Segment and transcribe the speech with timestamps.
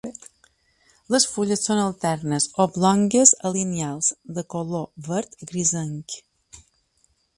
[1.15, 6.17] Les fulles són alternes, oblongues a lineals, de color verd grisenc.